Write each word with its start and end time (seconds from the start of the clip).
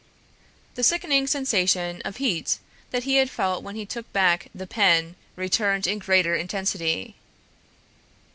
The 0.73 0.81
sickening 0.81 1.27
sensation 1.27 2.01
of 2.05 2.15
heat 2.17 2.57
that 2.89 3.03
he 3.03 3.17
had 3.17 3.29
felt 3.29 3.61
when 3.63 3.75
he 3.75 3.85
took 3.85 4.11
back 4.11 4.49
the 4.51 4.65
pen 4.65 5.15
returned 5.35 5.85
in 5.85 5.99
greater 5.99 6.33
intensity. 6.35 7.17